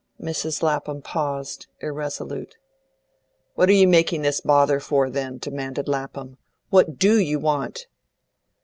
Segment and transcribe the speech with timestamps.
[0.19, 0.63] Mrs.
[0.63, 2.57] Lapham paused, irresolute.
[3.53, 6.39] "What are you making this bother for, then?" demanded Lapham.
[6.71, 7.85] "What DO you want?"